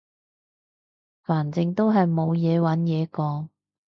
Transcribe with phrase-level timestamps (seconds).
[1.21, 3.49] 反正都係冇嘢揾嘢講